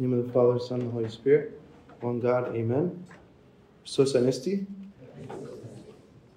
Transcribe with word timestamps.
name 0.00 0.18
of 0.18 0.26
the 0.26 0.32
Father, 0.32 0.58
Son, 0.58 0.80
and 0.80 0.92
Holy 0.92 1.08
Spirit, 1.08 1.60
one 2.00 2.20
God, 2.20 2.56
Amen. 2.56 3.04
Sos. 3.84 4.14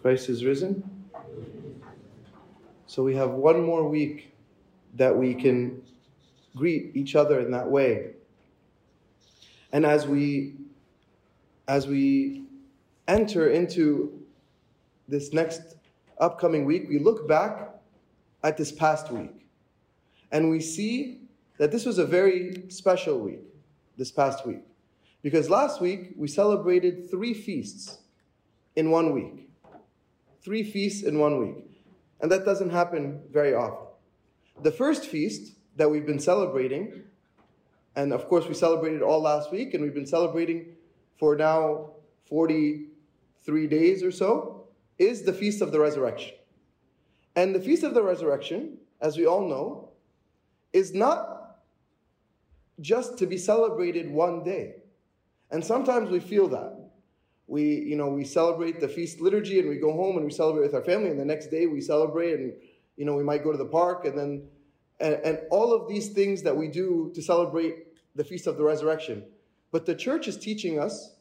Christ 0.01 0.29
is 0.29 0.43
risen. 0.43 0.83
So 2.87 3.03
we 3.03 3.15
have 3.15 3.31
one 3.31 3.63
more 3.63 3.87
week 3.87 4.35
that 4.95 5.15
we 5.15 5.33
can 5.33 5.81
greet 6.55 6.91
each 6.93 7.15
other 7.15 7.39
in 7.39 7.51
that 7.51 7.69
way. 7.69 8.11
And 9.71 9.85
as 9.85 10.05
we 10.05 10.55
as 11.67 11.87
we 11.87 12.43
enter 13.07 13.49
into 13.49 14.21
this 15.07 15.31
next 15.31 15.75
upcoming 16.19 16.65
week, 16.65 16.89
we 16.89 16.99
look 16.99 17.27
back 17.27 17.69
at 18.43 18.57
this 18.57 18.71
past 18.71 19.09
week 19.09 19.47
and 20.31 20.49
we 20.49 20.59
see 20.59 21.21
that 21.57 21.71
this 21.71 21.85
was 21.85 21.97
a 21.97 22.05
very 22.05 22.65
special 22.69 23.19
week, 23.19 23.41
this 23.97 24.11
past 24.11 24.45
week. 24.45 24.63
Because 25.21 25.49
last 25.49 25.81
week 25.81 26.13
we 26.17 26.27
celebrated 26.27 27.09
three 27.09 27.33
feasts 27.33 27.99
in 28.75 28.91
one 28.91 29.13
week. 29.13 29.49
Three 30.43 30.63
feasts 30.63 31.03
in 31.03 31.19
one 31.19 31.39
week. 31.39 31.65
And 32.19 32.31
that 32.31 32.45
doesn't 32.45 32.69
happen 32.69 33.21
very 33.31 33.53
often. 33.53 33.87
The 34.61 34.71
first 34.71 35.05
feast 35.05 35.53
that 35.77 35.89
we've 35.89 36.05
been 36.05 36.19
celebrating, 36.19 37.03
and 37.95 38.13
of 38.13 38.27
course 38.27 38.47
we 38.47 38.53
celebrated 38.53 39.01
all 39.01 39.21
last 39.21 39.51
week, 39.51 39.73
and 39.73 39.83
we've 39.83 39.93
been 39.93 40.05
celebrating 40.05 40.75
for 41.17 41.35
now 41.35 41.91
43 42.25 43.67
days 43.67 44.03
or 44.03 44.11
so, 44.11 44.67
is 44.97 45.23
the 45.23 45.33
Feast 45.33 45.61
of 45.61 45.71
the 45.71 45.79
Resurrection. 45.79 46.33
And 47.35 47.55
the 47.55 47.59
Feast 47.59 47.83
of 47.83 47.93
the 47.93 48.03
Resurrection, 48.03 48.77
as 49.01 49.17
we 49.17 49.25
all 49.25 49.47
know, 49.47 49.89
is 50.71 50.93
not 50.93 51.42
just 52.79 53.17
to 53.19 53.25
be 53.25 53.37
celebrated 53.37 54.09
one 54.09 54.43
day. 54.43 54.75
And 55.51 55.63
sometimes 55.63 56.09
we 56.09 56.19
feel 56.19 56.47
that. 56.49 56.79
We, 57.47 57.63
you 57.63 57.95
know, 57.95 58.07
we 58.07 58.23
celebrate 58.23 58.79
the 58.79 58.87
feast 58.87 59.21
liturgy 59.21 59.59
and 59.59 59.69
we 59.69 59.77
go 59.77 59.93
home 59.93 60.15
and 60.15 60.25
we 60.25 60.31
celebrate 60.31 60.63
with 60.63 60.73
our 60.73 60.83
family, 60.83 61.09
and 61.09 61.19
the 61.19 61.25
next 61.25 61.47
day 61.47 61.67
we 61.67 61.81
celebrate 61.81 62.39
and 62.39 62.53
you 62.95 63.05
know, 63.05 63.15
we 63.15 63.23
might 63.23 63.43
go 63.43 63.51
to 63.51 63.57
the 63.57 63.65
park 63.65 64.05
and 64.05 64.17
then 64.17 64.43
and, 64.99 65.15
and 65.23 65.39
all 65.49 65.73
of 65.73 65.87
these 65.87 66.09
things 66.09 66.43
that 66.43 66.55
we 66.55 66.67
do 66.67 67.11
to 67.15 67.21
celebrate 67.21 67.87
the 68.15 68.23
Feast 68.23 68.47
of 68.47 68.57
the 68.57 68.63
Resurrection. 68.63 69.25
But 69.71 69.85
the 69.85 69.95
church 69.95 70.27
is 70.27 70.37
teaching 70.37 70.79
us 70.79 71.15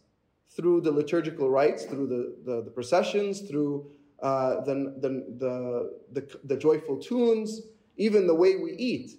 through 0.51 0.83
the 0.83 0.93
liturgical 0.93 1.51
rites, 1.51 1.85
through 1.85 2.07
the, 2.07 2.37
the, 2.45 2.63
the 2.63 2.71
processions, 2.71 3.41
through 3.41 3.91
uh, 4.23 4.61
the, 4.61 4.95
the, 5.01 5.09
the, 5.39 6.21
the, 6.21 6.39
the 6.45 6.57
joyful 6.57 6.99
tunes, 6.99 7.63
even 7.97 8.27
the 8.27 8.35
way 8.35 8.57
we 8.57 8.73
eat, 8.73 9.13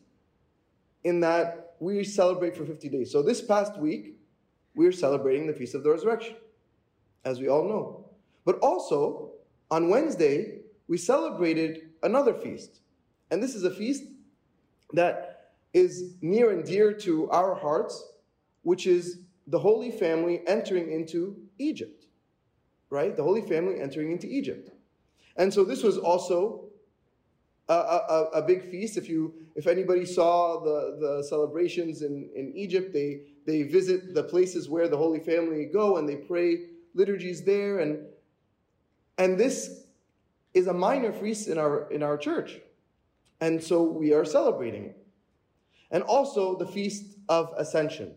in 1.04 1.20
that 1.22 1.63
we 1.84 2.04
celebrate 2.04 2.56
for 2.56 2.66
50 2.66 2.90
days. 2.90 3.12
So 3.12 3.22
this 3.22 3.42
past 3.42 3.78
week, 3.78 4.18
we're 4.76 4.92
celebrating 4.92 5.46
the 5.46 5.54
Feast 5.54 5.76
of 5.76 5.84
the 5.84 5.92
Resurrection, 5.92 6.36
as 7.26 7.40
we 7.40 7.48
all 7.50 7.68
know. 7.68 8.06
But 8.46 8.60
also, 8.60 9.32
on 9.70 9.90
Wednesday, 9.90 10.60
we 10.88 10.98
celebrated 10.98 11.90
another 12.02 12.34
feast. 12.34 12.80
And 13.32 13.42
this 13.42 13.54
is 13.54 13.64
a 13.64 13.72
feast 13.72 14.04
that 14.94 15.52
is 15.74 16.16
near 16.22 16.52
and 16.52 16.64
dear 16.64 16.94
to 16.94 17.30
our 17.30 17.56
hearts, 17.56 18.04
which 18.62 18.88
is 18.88 19.20
the 19.48 19.60
Holy 19.60 19.92
Family 19.92 20.42
entering 20.48 20.92
into 20.92 21.36
Egypt, 21.58 22.06
right? 22.90 23.16
The 23.16 23.24
Holy 23.24 23.42
Family 23.42 23.80
entering 23.80 24.12
into 24.12 24.28
Egypt. 24.28 24.70
And 25.36 25.54
so 25.54 25.64
this 25.64 25.84
was 25.84 25.98
also 25.98 26.66
a, 27.70 27.74
a, 27.74 28.30
a, 28.36 28.42
big 28.42 28.70
feast. 28.70 28.98
If 28.98 29.08
you, 29.08 29.34
if 29.56 29.68
anybody 29.68 30.06
saw 30.06 30.60
the, 30.64 30.98
the 31.00 31.24
celebrations 31.24 32.02
in, 32.02 32.30
in 32.36 32.52
Egypt, 32.56 32.94
they, 32.94 33.22
they 33.46 33.64
visit 33.64 34.14
the 34.14 34.24
places 34.24 34.70
where 34.70 34.88
the 34.88 34.98
Holy 34.98 35.20
Family 35.20 35.66
go 35.66 35.98
and 35.98 36.08
they 36.08 36.18
pray 36.18 36.66
liturgies 36.94 37.44
there. 37.44 37.80
And, 37.80 38.06
and 39.18 39.38
this 39.38 39.86
is 40.54 40.68
a 40.68 40.74
minor 40.74 41.14
feast 41.14 41.48
in 41.48 41.58
our, 41.58 41.90
in 41.90 42.04
our 42.04 42.18
church. 42.18 42.60
And 43.40 43.64
so 43.64 43.84
we 43.84 44.14
are 44.14 44.26
celebrating 44.26 44.86
it. 44.86 44.98
And 45.92 46.04
also 46.04 46.58
the 46.58 46.68
Feast 46.68 47.18
of 47.30 47.54
Ascension 47.58 48.14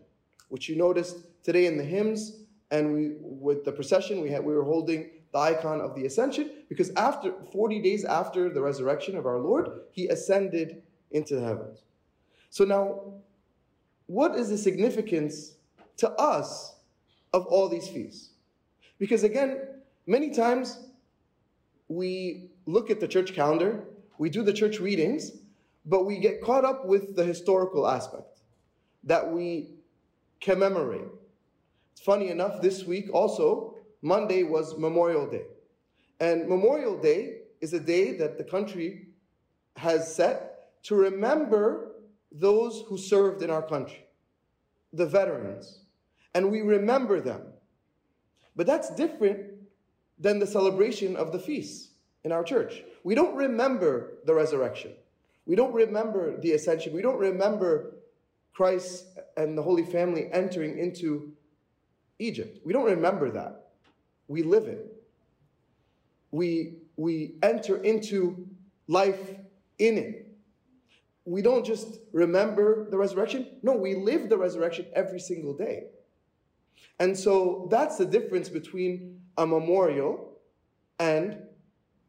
which 0.49 0.69
you 0.69 0.75
noticed 0.75 1.17
today 1.43 1.65
in 1.65 1.77
the 1.77 1.83
hymns 1.83 2.37
and 2.71 2.93
we 2.93 3.11
with 3.19 3.63
the 3.65 3.71
procession 3.71 4.21
we 4.21 4.29
had 4.29 4.43
we 4.43 4.53
were 4.53 4.63
holding 4.63 5.09
the 5.31 5.39
icon 5.39 5.81
of 5.81 5.95
the 5.95 6.05
ascension 6.05 6.51
because 6.69 6.91
after 6.95 7.33
40 7.51 7.81
days 7.81 8.05
after 8.05 8.49
the 8.49 8.61
resurrection 8.61 9.17
of 9.17 9.25
our 9.25 9.39
Lord, 9.39 9.69
he 9.91 10.07
ascended 10.07 10.81
into 11.11 11.35
the 11.35 11.41
heavens. 11.41 11.83
So 12.49 12.65
now, 12.65 13.13
what 14.07 14.35
is 14.35 14.49
the 14.49 14.57
significance 14.57 15.55
to 15.97 16.09
us 16.11 16.75
of 17.33 17.45
all 17.47 17.69
these 17.69 17.87
feasts? 17.87 18.29
Because 18.99 19.23
again, 19.23 19.59
many 20.05 20.31
times 20.31 20.79
we 21.87 22.49
look 22.65 22.89
at 22.89 22.99
the 22.99 23.07
church 23.07 23.33
calendar, 23.33 23.85
we 24.17 24.29
do 24.29 24.43
the 24.43 24.53
church 24.53 24.79
readings, 24.79 25.31
but 25.85 26.05
we 26.05 26.17
get 26.17 26.41
caught 26.41 26.65
up 26.65 26.85
with 26.85 27.15
the 27.15 27.23
historical 27.23 27.87
aspect 27.87 28.39
that 29.03 29.31
we 29.31 29.69
commemorate. 30.41 31.07
It's 31.93 32.01
funny 32.01 32.29
enough, 32.29 32.61
this 32.61 32.83
week 32.83 33.09
also, 33.13 33.76
Monday 34.07 34.43
was 34.43 34.77
Memorial 34.77 35.27
Day. 35.27 35.45
And 36.21 36.47
Memorial 36.47 36.97
Day 36.97 37.41
is 37.59 37.73
a 37.73 37.79
day 37.79 38.13
that 38.17 38.37
the 38.37 38.43
country 38.43 39.09
has 39.75 40.15
set 40.15 40.83
to 40.83 40.95
remember 40.95 41.91
those 42.31 42.83
who 42.87 42.97
served 42.97 43.41
in 43.41 43.49
our 43.49 43.61
country, 43.61 44.05
the 44.93 45.05
veterans. 45.05 45.81
And 46.33 46.49
we 46.49 46.61
remember 46.61 47.19
them. 47.19 47.41
But 48.55 48.65
that's 48.65 48.95
different 48.95 49.39
than 50.17 50.39
the 50.39 50.47
celebration 50.47 51.17
of 51.17 51.33
the 51.33 51.39
feasts 51.39 51.89
in 52.23 52.31
our 52.31 52.43
church. 52.45 52.83
We 53.03 53.13
don't 53.13 53.35
remember 53.35 54.19
the 54.25 54.33
resurrection. 54.33 54.93
We 55.45 55.55
don't 55.55 55.73
remember 55.73 56.39
the 56.39 56.53
ascension. 56.53 56.93
We 56.93 57.01
don't 57.01 57.19
remember 57.19 57.95
Christ 58.53 59.05
and 59.35 59.57
the 59.57 59.63
Holy 59.63 59.85
Family 59.85 60.29
entering 60.31 60.79
into 60.79 61.33
Egypt. 62.19 62.59
We 62.65 62.71
don't 62.71 62.85
remember 62.85 63.31
that. 63.31 63.66
We 64.27 64.43
live 64.43 64.67
it. 64.67 65.03
We, 66.31 66.75
we 66.95 67.35
enter 67.41 67.77
into 67.77 68.47
life 68.87 69.35
in 69.79 69.97
it. 69.97 70.27
We 71.25 71.41
don't 71.41 71.65
just 71.65 71.99
remember 72.13 72.89
the 72.89 72.97
resurrection. 72.97 73.47
No, 73.61 73.73
we 73.73 73.95
live 73.95 74.29
the 74.29 74.37
resurrection 74.37 74.85
every 74.93 75.19
single 75.19 75.53
day. 75.53 75.87
And 76.99 77.17
so 77.17 77.67
that's 77.69 77.97
the 77.97 78.05
difference 78.05 78.49
between 78.49 79.21
a 79.37 79.45
memorial 79.45 80.37
and 80.99 81.37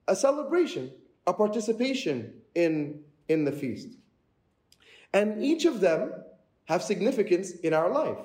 a 0.06 0.16
celebration, 0.16 0.92
a 1.26 1.34
participation 1.34 2.32
in, 2.54 3.00
in 3.28 3.44
the 3.44 3.52
feast. 3.52 3.88
And 5.12 5.42
each 5.42 5.64
of 5.64 5.80
them 5.80 6.12
have 6.66 6.82
significance 6.82 7.50
in 7.50 7.74
our 7.74 7.90
life. 7.90 8.18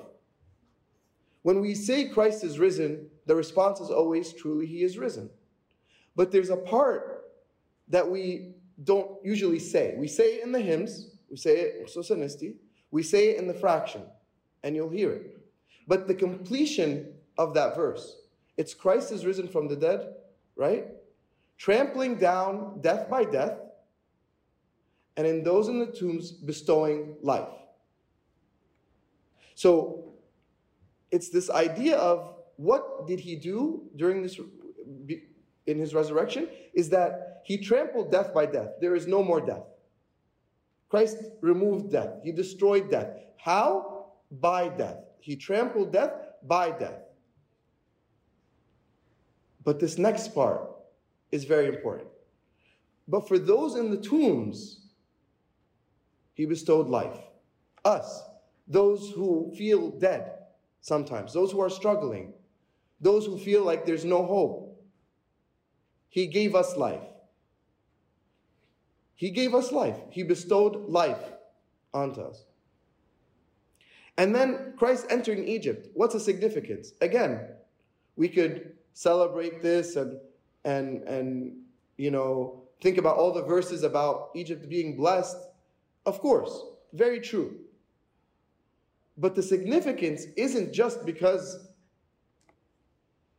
When 1.44 1.60
we 1.60 1.74
say 1.74 2.08
Christ 2.08 2.42
is 2.42 2.58
risen, 2.58 3.06
the 3.26 3.36
response 3.36 3.78
is 3.78 3.90
always 3.90 4.32
truly 4.32 4.64
he 4.64 4.82
is 4.82 4.96
risen. 4.96 5.28
But 6.16 6.32
there's 6.32 6.48
a 6.48 6.56
part 6.56 7.26
that 7.88 8.10
we 8.10 8.54
don't 8.82 9.22
usually 9.22 9.58
say. 9.58 9.94
We 9.98 10.08
say 10.08 10.36
it 10.36 10.42
in 10.42 10.52
the 10.52 10.60
hymns, 10.60 11.10
we 11.28 11.36
say 11.36 11.60
it 11.60 11.86
Sosanisti, 11.94 12.54
we 12.90 13.02
say 13.02 13.28
it 13.28 13.36
in 13.36 13.46
the 13.46 13.52
fraction, 13.52 14.04
and 14.62 14.74
you'll 14.74 14.88
hear 14.88 15.12
it. 15.12 15.38
But 15.86 16.08
the 16.08 16.14
completion 16.14 17.12
of 17.36 17.52
that 17.52 17.76
verse, 17.76 18.22
it's 18.56 18.72
Christ 18.72 19.12
is 19.12 19.26
risen 19.26 19.46
from 19.46 19.68
the 19.68 19.76
dead, 19.76 20.14
right? 20.56 20.86
Trampling 21.58 22.16
down 22.16 22.80
death 22.80 23.10
by 23.10 23.26
death, 23.26 23.58
and 25.18 25.26
in 25.26 25.44
those 25.44 25.68
in 25.68 25.78
the 25.78 25.92
tombs 25.92 26.32
bestowing 26.32 27.16
life. 27.20 27.52
So 29.54 30.13
it's 31.14 31.28
this 31.28 31.48
idea 31.48 31.96
of 31.96 32.34
what 32.56 33.06
did 33.06 33.20
he 33.20 33.36
do 33.36 33.88
during 33.94 34.20
this 34.20 34.36
in 35.64 35.78
his 35.78 35.94
resurrection 35.94 36.48
is 36.74 36.90
that 36.90 37.42
he 37.44 37.56
trampled 37.56 38.10
death 38.10 38.34
by 38.34 38.46
death. 38.46 38.70
There 38.80 38.96
is 38.96 39.06
no 39.06 39.22
more 39.22 39.40
death. 39.40 39.62
Christ 40.88 41.18
removed 41.40 41.92
death. 41.92 42.10
He 42.24 42.32
destroyed 42.32 42.90
death. 42.90 43.10
How? 43.36 44.06
By 44.32 44.68
death. 44.68 45.04
He 45.20 45.36
trampled 45.36 45.92
death 45.92 46.14
by 46.42 46.72
death. 46.72 47.02
But 49.62 49.78
this 49.78 49.98
next 49.98 50.34
part 50.34 50.68
is 51.30 51.44
very 51.44 51.68
important. 51.68 52.08
But 53.06 53.28
for 53.28 53.38
those 53.38 53.76
in 53.76 53.88
the 53.88 53.98
tombs, 53.98 54.80
he 56.34 56.44
bestowed 56.44 56.88
life. 56.88 57.20
Us 57.84 58.24
those 58.66 59.12
who 59.14 59.52
feel 59.56 59.90
dead 59.90 60.43
sometimes, 60.84 61.32
those 61.32 61.50
who 61.50 61.62
are 61.62 61.70
struggling, 61.70 62.34
those 63.00 63.24
who 63.24 63.38
feel 63.38 63.64
like 63.64 63.86
there's 63.86 64.04
no 64.04 64.22
hope. 64.26 64.78
He 66.10 66.26
gave 66.26 66.54
us 66.54 66.76
life. 66.76 67.00
He 69.14 69.30
gave 69.30 69.54
us 69.54 69.72
life. 69.72 69.96
He 70.10 70.22
bestowed 70.22 70.90
life 70.90 71.22
onto 71.94 72.20
us. 72.20 72.44
And 74.18 74.34
then 74.34 74.74
Christ 74.76 75.06
entering 75.08 75.48
Egypt. 75.48 75.88
What's 75.94 76.12
the 76.12 76.20
significance? 76.20 76.92
Again, 77.00 77.48
we 78.16 78.28
could 78.28 78.74
celebrate 78.92 79.62
this 79.62 79.96
and 79.96 80.20
and 80.66 81.02
and 81.04 81.56
you 81.96 82.10
know 82.10 82.62
think 82.82 82.98
about 82.98 83.16
all 83.16 83.32
the 83.32 83.42
verses 83.42 83.84
about 83.84 84.32
Egypt 84.34 84.68
being 84.68 84.98
blessed. 84.98 85.38
Of 86.04 86.20
course, 86.20 86.62
very 86.92 87.20
true. 87.20 87.63
But 89.16 89.34
the 89.34 89.42
significance 89.42 90.26
isn't 90.36 90.72
just 90.72 91.06
because 91.06 91.68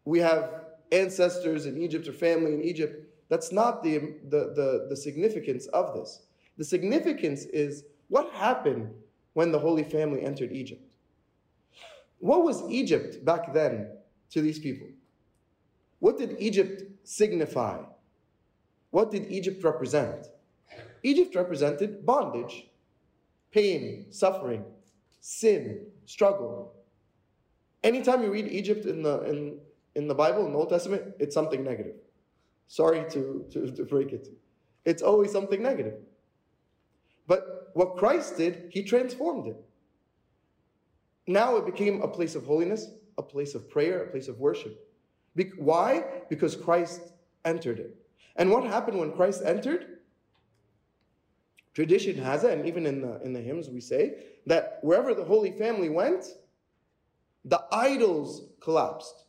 we 0.06 0.19
have 0.19 0.66
ancestors 0.92 1.66
in 1.66 1.77
Egypt 1.77 2.07
or 2.07 2.13
family 2.13 2.54
in 2.54 2.63
Egypt. 2.63 3.12
That's 3.27 3.51
not 3.51 3.83
the, 3.83 3.98
the, 4.30 4.54
the, 4.56 4.88
the 4.89 4.95
significance 4.95 5.66
of 5.68 5.94
this. 5.95 6.22
The 6.57 6.63
significance 6.63 7.45
is 7.45 7.83
what 8.07 8.31
happened 8.33 8.94
when 9.33 9.51
the 9.51 9.60
Holy 9.60 9.83
Family 9.83 10.22
entered 10.22 10.51
Egypt. 10.51 10.95
What 12.19 12.44
was 12.44 12.63
Egypt 12.69 13.25
back 13.25 13.54
then 13.54 13.89
to 14.30 14.42
these 14.42 14.60
people? 14.60 14.88
What 16.00 16.18
did 16.18 16.38
Egypt 16.39 16.83
signify? 17.04 17.80
What 18.92 19.12
did 19.12 19.30
Egypt 19.30 19.63
represent? 19.63 20.27
Egypt 21.04 21.36
represented 21.36 22.06
bondage, 22.06 22.68
pain, 23.51 24.06
suffering, 24.12 24.63
sin, 25.25 25.88
struggle. 26.06 26.72
Anytime 27.83 28.22
you 28.22 28.31
read 28.31 28.48
Egypt 28.48 28.86
in 28.86 29.01
the, 29.01 29.24
in, 29.24 29.57
in 29.95 30.07
the 30.07 30.13
Bible, 30.13 30.45
in 30.45 30.51
the 30.51 30.57
Old 30.60 30.69
Testament, 30.69 31.16
it's 31.18 31.33
something 31.33 31.63
negative. 31.63 31.95
Sorry 32.68 33.10
to, 33.10 33.44
to, 33.51 33.72
to 33.72 33.86
break 33.86 34.13
it. 34.13 34.27
It's 34.86 35.01
always 35.01 35.31
something 35.31 35.63
negative. 35.63 35.95
But 37.25 37.72
what 37.74 37.98
Christ 37.98 38.38
did, 38.38 38.69
he 38.72 38.83
transformed 38.83 39.48
it. 39.48 39.57
Now 41.25 41.56
it 41.56 41.66
became 41.66 42.04
a 42.04 42.07
place 42.07 42.36
of 42.36 42.45
holiness, 42.45 42.88
a 43.18 43.24
place 43.24 43.56
of 43.56 43.68
prayer, 43.68 44.04
a 44.04 44.12
place 44.12 44.27
of 44.27 44.39
worship. 44.39 44.88
Be- 45.36 45.54
why? 45.57 46.04
Because 46.30 46.56
Christ 46.56 47.01
entered 47.45 47.80
it. 47.80 47.98
And 48.36 48.51
what 48.51 48.63
happened 48.63 49.00
when 49.00 49.12
Christ 49.12 49.42
entered? 49.44 49.94
Tradition 51.75 52.18
has 52.18 52.45
it, 52.45 52.57
and 52.57 52.66
even 52.66 52.86
in 52.86 53.01
the, 53.01 53.22
in 53.22 53.33
the 53.33 53.42
hymns 53.42 53.69
we 53.69 53.81
say, 53.81 54.16
that 54.45 54.80
wherever 54.81 55.13
the 55.13 55.25
Holy 55.25 55.51
Family 55.51 55.89
went, 55.89 56.25
the 57.44 57.62
idols 57.69 58.48
collapsed. 58.62 59.25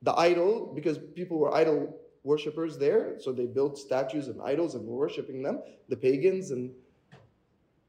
The 0.00 0.14
idol, 0.14 0.72
because 0.74 0.98
people 1.14 1.38
were 1.38 1.54
idol 1.54 2.00
worshippers 2.22 2.78
there, 2.78 3.16
so 3.20 3.30
they 3.30 3.44
built 3.44 3.78
statues 3.78 4.28
and 4.28 4.40
idols 4.40 4.74
and 4.74 4.86
were 4.86 4.96
worshiping 4.96 5.42
them, 5.42 5.62
the 5.90 5.96
pagans, 5.96 6.50
and 6.50 6.72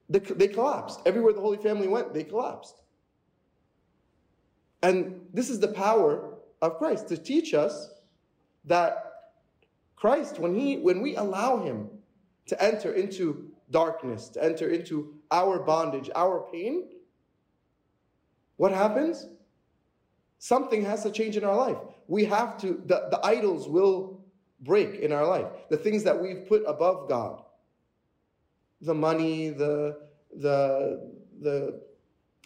they, 0.10 0.19
they 0.19 0.50
collapsed. 0.50 1.00
Everywhere 1.06 1.31
the 1.31 1.39
Holy 1.39 1.57
Family 1.57 1.88
went, 1.88 2.13
they 2.13 2.25
collapsed. 2.25 2.81
And 4.83 5.22
this 5.33 5.50
is 5.50 5.62
the 5.62 5.69
power 5.69 6.36
of 6.62 6.77
Christ 6.77 7.07
to 7.07 7.18
teach 7.18 7.54
us 7.54 7.89
that 8.66 9.13
Christ, 9.95 10.39
when, 10.39 10.54
he, 10.54 10.77
when 10.77 11.01
we 11.01 11.16
allow 11.16 11.63
Him 11.63 11.89
to 12.47 12.63
enter 12.63 12.94
into 12.94 13.50
darkness, 13.71 14.30
to 14.30 14.44
enter 14.44 14.69
into 14.69 15.13
our 15.31 15.59
bondage, 15.59 16.09
our 16.15 16.47
pain, 16.51 16.89
what 18.57 18.71
happens? 18.71 19.27
Something 20.39 20.83
has 20.86 21.03
to 21.03 21.12
change 21.12 21.38
in 21.38 21.44
our 21.44 21.56
life. 21.56 21.77
We 22.07 22.25
have 22.25 22.57
to, 22.59 22.81
the, 22.86 23.07
the 23.09 23.19
idols 23.24 23.68
will 23.68 24.21
break 24.62 24.95
in 24.95 25.12
our 25.12 25.27
life. 25.27 25.47
The 25.69 25.77
things 25.77 26.03
that 26.03 26.21
we've 26.21 26.47
put 26.47 26.63
above 26.68 27.09
God. 27.09 27.42
The 28.81 28.94
money, 28.94 29.50
the, 29.50 29.98
the, 30.36 31.12
the, 31.41 31.81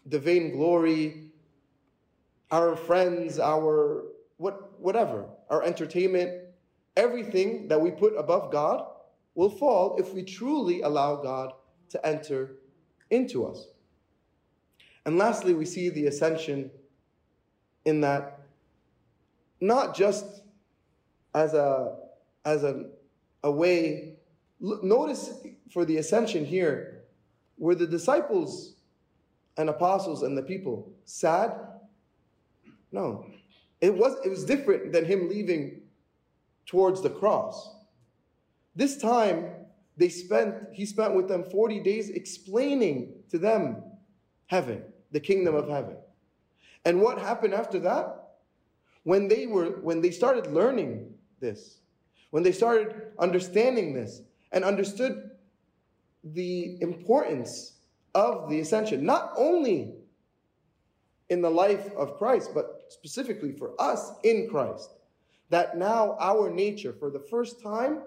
the 0.05 0.19
vain 0.19 0.51
glory, 0.51 1.31
our 2.51 2.75
friends, 2.75 3.39
our 3.39 4.05
what, 4.37 4.79
whatever, 4.79 5.25
our 5.49 5.63
entertainment, 5.63 6.45
everything 6.95 7.67
that 7.67 7.79
we 7.79 7.91
put 7.91 8.15
above 8.17 8.51
God 8.51 8.88
will 9.39 9.49
fall 9.49 9.95
if 9.97 10.13
we 10.13 10.21
truly 10.21 10.81
allow 10.81 11.15
God 11.15 11.53
to 11.87 12.05
enter 12.05 12.57
into 13.09 13.45
us. 13.45 13.67
And 15.05 15.17
lastly, 15.17 15.53
we 15.53 15.63
see 15.63 15.87
the 15.87 16.07
ascension 16.07 16.69
in 17.85 18.01
that 18.01 18.41
not 19.61 19.95
just 19.95 20.41
as 21.33 21.53
a 21.53 21.99
as 22.43 22.65
a, 22.65 22.87
a 23.43 23.49
way 23.49 24.17
notice 24.59 25.31
for 25.71 25.85
the 25.85 25.95
ascension 25.99 26.43
here 26.43 27.03
were 27.57 27.75
the 27.75 27.87
disciples 27.87 28.75
and 29.55 29.69
apostles 29.69 30.21
and 30.21 30.37
the 30.37 30.43
people 30.43 30.91
sad? 31.05 31.51
No. 32.91 33.25
It 33.79 33.95
was 33.95 34.17
it 34.25 34.29
was 34.29 34.43
different 34.43 34.91
than 34.91 35.05
him 35.05 35.29
leaving 35.29 35.83
towards 36.65 37.01
the 37.01 37.09
cross 37.09 37.78
this 38.75 38.97
time 38.97 39.45
they 39.97 40.09
spent 40.09 40.55
he 40.73 40.85
spent 40.85 41.13
with 41.15 41.27
them 41.27 41.43
40 41.43 41.81
days 41.81 42.09
explaining 42.09 43.13
to 43.29 43.37
them 43.37 43.83
heaven 44.47 44.83
the 45.11 45.19
kingdom 45.19 45.55
of 45.55 45.67
heaven 45.67 45.97
and 46.85 47.01
what 47.01 47.19
happened 47.19 47.53
after 47.53 47.79
that? 47.79 48.15
When 49.03 49.27
they 49.27 49.47
were 49.47 49.79
when 49.81 50.01
they 50.01 50.11
started 50.11 50.47
learning 50.47 51.13
this, 51.39 51.79
when 52.31 52.43
they 52.43 52.51
started 52.51 53.11
understanding 53.17 53.93
this 53.93 54.21
and 54.51 54.63
understood 54.63 55.31
the 56.23 56.81
importance 56.81 57.77
of 58.15 58.49
the 58.49 58.59
ascension, 58.59 59.05
not 59.05 59.33
only 59.37 59.93
in 61.29 61.41
the 61.41 61.49
life 61.49 61.91
of 61.93 62.17
Christ, 62.17 62.51
but 62.53 62.85
specifically 62.89 63.51
for 63.51 63.79
us 63.79 64.11
in 64.23 64.49
Christ, 64.49 64.89
that 65.49 65.77
now 65.77 66.17
our 66.19 66.49
nature, 66.49 66.93
for 66.93 67.09
the 67.09 67.19
first 67.19 67.61
time, 67.61 68.01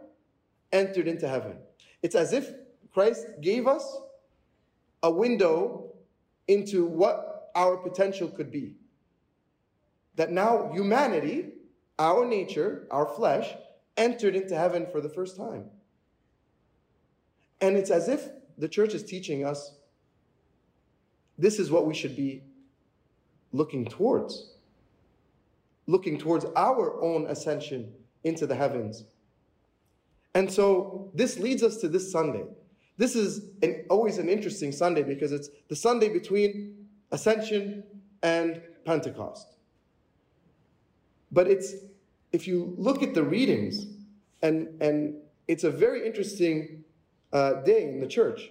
entered 0.72 1.08
into 1.08 1.28
heaven. 1.28 1.56
It's 2.02 2.14
as 2.14 2.32
if 2.32 2.52
Christ 2.92 3.26
gave 3.40 3.66
us 3.66 3.98
a 5.02 5.10
window 5.10 5.92
into 6.48 6.86
what 6.86 7.50
our 7.54 7.76
potential 7.76 8.28
could 8.28 8.50
be. 8.50 8.74
That 10.16 10.30
now 10.30 10.70
humanity, 10.72 11.50
our 11.98 12.24
nature, 12.24 12.86
our 12.90 13.06
flesh, 13.06 13.54
entered 13.96 14.34
into 14.34 14.56
heaven 14.56 14.86
for 14.90 15.00
the 15.00 15.08
first 15.08 15.36
time. 15.36 15.66
And 17.60 17.76
it's 17.76 17.90
as 17.90 18.08
if 18.08 18.28
the 18.58 18.68
church 18.68 18.94
is 18.94 19.02
teaching 19.02 19.44
us 19.44 19.72
this 21.38 21.58
is 21.58 21.70
what 21.70 21.86
we 21.86 21.94
should 21.94 22.14
be 22.14 22.42
looking 23.52 23.84
towards. 23.84 24.50
Looking 25.86 26.18
towards 26.18 26.44
our 26.56 27.02
own 27.02 27.26
ascension 27.26 27.92
into 28.24 28.46
the 28.46 28.54
heavens. 28.54 29.04
And 30.34 30.50
so 30.50 31.10
this 31.14 31.38
leads 31.38 31.62
us 31.62 31.76
to 31.78 31.88
this 31.88 32.10
Sunday. 32.10 32.44
This 32.96 33.16
is 33.16 33.50
an, 33.62 33.84
always 33.90 34.18
an 34.18 34.28
interesting 34.28 34.72
Sunday 34.72 35.02
because 35.02 35.32
it's 35.32 35.50
the 35.68 35.76
Sunday 35.76 36.08
between 36.08 36.86
Ascension 37.10 37.84
and 38.22 38.62
Pentecost. 38.84 39.56
But 41.30 41.48
it's, 41.48 41.74
if 42.32 42.46
you 42.46 42.74
look 42.78 43.02
at 43.02 43.14
the 43.14 43.22
readings, 43.22 43.86
and, 44.42 44.80
and 44.82 45.16
it's 45.48 45.64
a 45.64 45.70
very 45.70 46.06
interesting 46.06 46.84
uh, 47.32 47.54
day 47.62 47.84
in 47.84 48.00
the 48.00 48.06
church. 48.06 48.50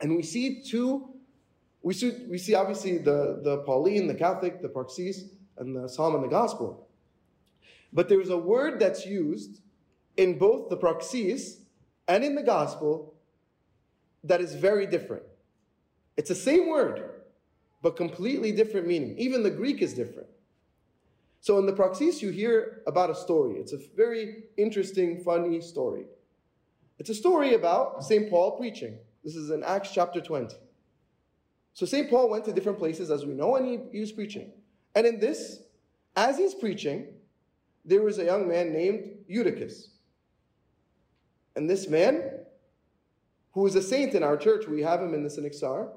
And 0.00 0.16
we 0.16 0.22
see 0.22 0.62
two, 0.62 1.08
we 1.82 1.94
see, 1.94 2.24
we 2.28 2.38
see 2.38 2.54
obviously 2.54 2.98
the, 2.98 3.40
the 3.42 3.58
Pauline, 3.58 4.06
the 4.06 4.14
Catholic, 4.14 4.62
the 4.62 4.68
Praxis, 4.68 5.24
and 5.58 5.74
the 5.74 5.88
Psalm 5.88 6.14
and 6.14 6.24
the 6.24 6.28
Gospel. 6.28 6.88
But 7.92 8.08
there's 8.08 8.30
a 8.30 8.36
word 8.36 8.80
that's 8.80 9.06
used 9.06 9.60
in 10.16 10.38
both 10.38 10.68
the 10.68 10.76
Praxis 10.76 11.58
and 12.08 12.24
in 12.24 12.34
the 12.34 12.42
Gospel 12.42 13.14
that 14.24 14.40
is 14.40 14.54
very 14.54 14.86
different. 14.86 15.22
It's 16.16 16.28
the 16.28 16.34
same 16.34 16.68
word, 16.68 17.10
but 17.82 17.96
completely 17.96 18.52
different 18.52 18.86
meaning. 18.86 19.16
Even 19.18 19.42
the 19.42 19.50
Greek 19.50 19.82
is 19.82 19.94
different. 19.94 20.28
So 21.40 21.58
in 21.58 21.66
the 21.66 21.72
Praxis, 21.72 22.22
you 22.22 22.30
hear 22.30 22.82
about 22.86 23.10
a 23.10 23.14
story. 23.14 23.54
It's 23.60 23.72
a 23.72 23.78
very 23.94 24.44
interesting, 24.56 25.22
funny 25.22 25.60
story. 25.60 26.06
It's 26.98 27.10
a 27.10 27.14
story 27.14 27.54
about 27.54 28.02
St. 28.02 28.28
Paul 28.30 28.58
preaching. 28.58 28.98
This 29.22 29.36
is 29.36 29.50
in 29.50 29.62
Acts 29.62 29.90
chapter 29.92 30.20
20. 30.20 30.56
So 31.74 31.84
St. 31.84 32.08
Paul 32.08 32.30
went 32.30 32.44
to 32.46 32.52
different 32.52 32.78
places, 32.78 33.10
as 33.10 33.26
we 33.26 33.34
know, 33.34 33.56
and 33.56 33.66
he, 33.66 33.78
he 33.92 34.00
was 34.00 34.10
preaching. 34.10 34.50
And 34.94 35.06
in 35.06 35.20
this, 35.20 35.60
as 36.16 36.38
he's 36.38 36.54
preaching, 36.54 37.08
there 37.84 38.02
was 38.02 38.18
a 38.18 38.24
young 38.24 38.48
man 38.48 38.72
named 38.72 39.10
Eutychus. 39.28 39.90
And 41.56 41.68
this 41.68 41.88
man, 41.88 42.22
who 43.52 43.66
is 43.66 43.74
a 43.74 43.82
saint 43.82 44.14
in 44.14 44.22
our 44.22 44.36
church, 44.36 44.68
we 44.68 44.82
have 44.82 45.00
him 45.00 45.14
in 45.14 45.24
the 45.24 45.28
Synaxar, 45.28 45.88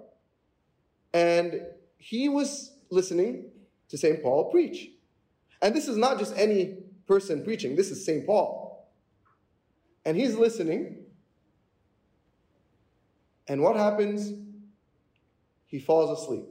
and 1.14 1.62
he 1.98 2.30
was 2.30 2.74
listening 2.90 3.52
to 3.90 3.98
St. 3.98 4.24
Paul 4.24 4.50
preach. 4.50 4.90
And 5.62 5.76
this 5.76 5.88
is 5.88 5.98
not 5.98 6.18
just 6.18 6.36
any 6.38 6.78
person 7.06 7.44
preaching, 7.44 7.76
this 7.76 7.92
is 7.92 8.04
St. 8.04 8.26
Paul. 8.26 8.90
And 10.06 10.16
he's 10.16 10.36
listening. 10.36 11.04
And 13.48 13.62
what 13.62 13.76
happens? 13.76 14.32
he 15.70 15.78
falls 15.78 16.20
asleep, 16.20 16.46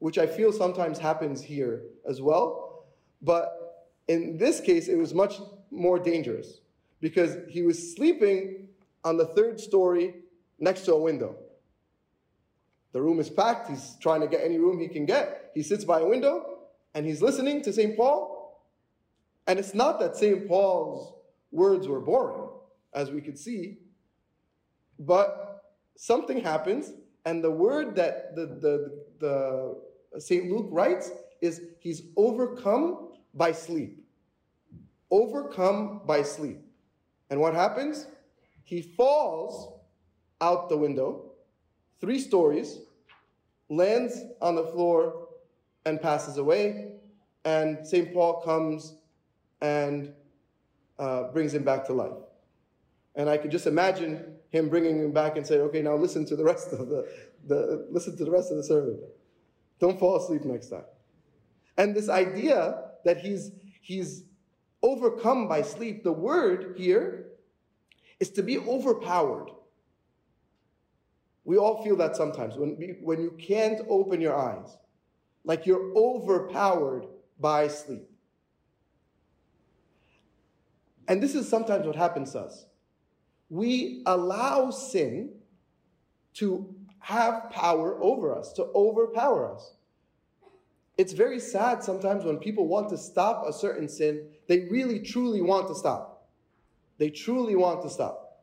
which 0.00 0.18
I 0.18 0.26
feel 0.26 0.52
sometimes 0.52 0.98
happens 0.98 1.40
here 1.40 1.82
as 2.08 2.20
well. 2.20 2.86
But 3.22 3.86
in 4.08 4.36
this 4.36 4.60
case, 4.60 4.88
it 4.88 4.96
was 4.96 5.14
much 5.14 5.40
more 5.70 5.98
dangerous 5.98 6.58
because 7.00 7.36
he 7.48 7.62
was 7.62 7.94
sleeping 7.94 8.68
on 9.04 9.16
the 9.16 9.26
third 9.26 9.60
story 9.60 10.14
next 10.58 10.82
to 10.82 10.94
a 10.94 11.00
window. 11.00 11.36
The 12.92 13.02
room 13.02 13.20
is 13.20 13.30
packed. 13.30 13.68
He's 13.68 13.96
trying 14.00 14.20
to 14.22 14.26
get 14.26 14.42
any 14.42 14.58
room 14.58 14.78
he 14.78 14.88
can 14.88 15.06
get. 15.06 15.50
He 15.54 15.62
sits 15.62 15.84
by 15.84 16.00
a 16.00 16.06
window 16.06 16.58
and 16.94 17.06
he's 17.06 17.22
listening 17.22 17.62
to 17.62 17.72
St. 17.72 17.96
Paul. 17.96 18.64
And 19.46 19.58
it's 19.58 19.74
not 19.74 20.00
that 20.00 20.16
St. 20.16 20.46
Paul's 20.48 21.14
words 21.50 21.88
were 21.88 22.00
boring, 22.00 22.48
as 22.92 23.10
we 23.10 23.20
could 23.20 23.38
see, 23.38 23.78
but 24.98 25.62
something 25.96 26.40
happens, 26.40 26.92
and 27.24 27.42
the 27.42 27.50
word 27.50 27.94
that 27.96 28.34
the, 28.36 28.46
the, 28.46 29.78
the 30.12 30.20
St. 30.20 30.50
Luke 30.50 30.68
writes 30.70 31.10
is 31.40 31.62
he's 31.80 32.02
overcome 32.16 33.10
by 33.34 33.52
sleep. 33.52 34.04
Overcome 35.10 36.02
by 36.06 36.22
sleep. 36.22 36.60
And 37.30 37.40
what 37.40 37.54
happens? 37.54 38.06
He 38.64 38.82
falls 38.82 39.80
out 40.40 40.68
the 40.68 40.76
window, 40.76 41.32
three 42.00 42.18
stories, 42.18 42.78
lands 43.68 44.22
on 44.40 44.54
the 44.54 44.64
floor, 44.64 45.28
and 45.84 46.00
passes 46.00 46.36
away. 46.36 46.92
And 47.44 47.86
St. 47.86 48.12
Paul 48.12 48.40
comes 48.42 48.94
and 49.60 50.12
uh, 50.98 51.24
brings 51.32 51.54
him 51.54 51.64
back 51.64 51.86
to 51.86 51.92
life. 51.92 52.18
And 53.14 53.28
I 53.28 53.36
could 53.36 53.50
just 53.50 53.66
imagine 53.66 54.36
him 54.50 54.68
bringing 54.68 54.98
him 54.98 55.12
back 55.12 55.36
and 55.36 55.46
say, 55.46 55.58
okay, 55.58 55.82
now 55.82 55.94
listen 55.94 56.24
to 56.26 56.36
the 56.36 56.44
rest 56.44 56.72
of 56.72 56.88
the, 56.88 57.08
the 57.46 57.86
listen 57.90 58.16
to 58.16 58.24
the 58.24 58.30
rest 58.30 58.50
of 58.50 58.56
the 58.56 58.64
sermon. 58.64 58.98
Don't 59.80 59.98
fall 59.98 60.16
asleep 60.16 60.44
next 60.44 60.68
time. 60.68 60.84
And 61.76 61.94
this 61.94 62.08
idea 62.08 62.82
that 63.04 63.18
he's, 63.18 63.52
he's 63.80 64.24
overcome 64.82 65.48
by 65.48 65.62
sleep, 65.62 66.04
the 66.04 66.12
word 66.12 66.74
here 66.76 67.26
is 68.20 68.30
to 68.30 68.42
be 68.42 68.58
overpowered. 68.58 69.50
We 71.44 71.56
all 71.56 71.82
feel 71.82 71.96
that 71.96 72.16
sometimes 72.16 72.56
when, 72.56 72.76
when 73.02 73.20
you 73.20 73.30
can't 73.38 73.80
open 73.88 74.20
your 74.20 74.36
eyes, 74.36 74.76
like 75.44 75.66
you're 75.66 75.92
overpowered 75.96 77.06
by 77.40 77.68
sleep. 77.68 78.08
And 81.08 81.22
this 81.22 81.34
is 81.34 81.48
sometimes 81.48 81.86
what 81.86 81.96
happens 81.96 82.32
to 82.32 82.40
us. 82.40 82.66
We 83.48 84.02
allow 84.04 84.70
sin 84.70 85.30
to 86.34 86.74
have 86.98 87.50
power 87.50 87.98
over 88.02 88.36
us, 88.36 88.52
to 88.52 88.64
overpower 88.74 89.54
us. 89.54 89.72
It's 90.98 91.14
very 91.14 91.40
sad 91.40 91.82
sometimes 91.82 92.24
when 92.24 92.36
people 92.36 92.68
want 92.68 92.90
to 92.90 92.98
stop 92.98 93.46
a 93.46 93.52
certain 93.52 93.88
sin, 93.88 94.26
they 94.48 94.60
really 94.70 94.98
truly 95.00 95.40
want 95.40 95.68
to 95.68 95.74
stop. 95.74 96.28
They 96.98 97.10
truly 97.10 97.54
want 97.54 97.82
to 97.82 97.90
stop. 97.90 98.42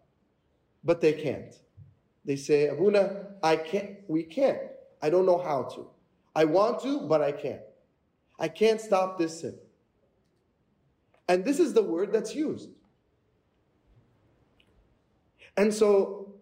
But 0.84 1.02
they 1.02 1.14
can't. 1.14 1.54
They 2.24 2.38
say, 2.38 2.68
Abuna, 2.68 3.28
I 3.44 3.58
can't, 3.58 3.98
we 4.08 4.24
can't. 4.24 4.60
I 5.02 5.10
don't 5.10 5.26
know 5.26 5.40
how 5.40 5.64
to. 5.76 5.88
I 6.36 6.46
want 6.46 6.82
to, 6.84 7.02
but 7.02 7.22
I 7.22 7.32
can't. 7.32 7.62
I 8.40 8.48
can't 8.48 8.80
stop 8.80 9.18
this 9.18 9.42
sin. 9.42 9.56
And 11.28 11.44
this 11.44 11.60
is 11.60 11.74
the 11.74 11.82
word 11.82 12.14
that's 12.14 12.36
used. 12.36 12.70
And 15.58 15.74
so 15.74 16.36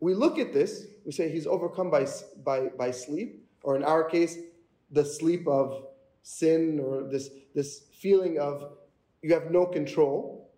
we 0.00 0.14
look 0.14 0.38
at 0.38 0.52
this, 0.52 0.86
we 1.04 1.12
say 1.12 1.30
he's 1.30 1.46
overcome 1.46 1.90
by, 1.90 2.06
by, 2.44 2.68
by 2.68 2.90
sleep, 2.92 3.44
or 3.62 3.76
in 3.76 3.82
our 3.82 4.04
case, 4.04 4.36
the 4.90 5.04
sleep 5.04 5.48
of 5.48 5.86
sin, 6.22 6.78
or 6.78 7.02
this, 7.10 7.30
this 7.54 7.84
feeling 7.98 8.38
of 8.38 8.72
you 9.22 9.34
have 9.34 9.50
no 9.50 9.66
control. 9.66 10.50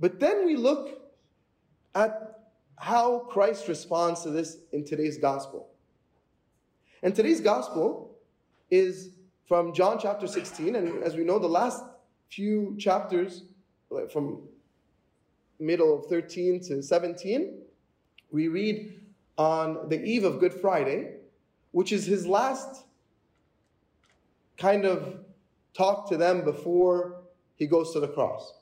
But 0.00 0.18
then 0.18 0.44
we 0.46 0.56
look 0.56 1.00
at 1.94 2.40
how 2.76 3.20
Christ 3.30 3.68
responds 3.68 4.22
to 4.22 4.30
this 4.30 4.56
in 4.72 4.84
today's 4.84 5.18
gospel. 5.18 5.68
And 7.02 7.14
today's 7.14 7.40
gospel 7.40 8.16
is 8.70 9.10
from 9.46 9.72
John 9.72 9.98
chapter 10.00 10.26
16, 10.26 10.76
and 10.76 11.02
as 11.02 11.14
we 11.14 11.24
know, 11.24 11.38
the 11.38 11.46
last 11.46 11.84
few 12.28 12.74
chapters 12.78 13.44
from 14.10 14.42
middle 15.58 15.96
of 15.96 16.06
13 16.06 16.60
to 16.64 16.82
17, 16.82 17.58
we 18.30 18.48
read 18.48 19.00
on 19.36 19.88
the 19.88 20.02
eve 20.02 20.24
of 20.24 20.40
Good 20.40 20.54
Friday, 20.54 21.16
which 21.70 21.92
is 21.92 22.06
his 22.06 22.26
last 22.26 22.84
kind 24.56 24.84
of 24.84 25.24
talk 25.74 26.08
to 26.08 26.16
them 26.16 26.44
before 26.44 27.22
he 27.56 27.66
goes 27.66 27.92
to 27.92 28.00
the 28.00 28.08
cross. 28.08 28.54